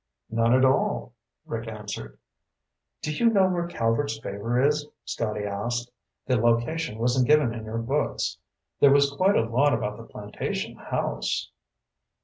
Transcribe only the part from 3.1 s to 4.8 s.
you know where Calvert's Favor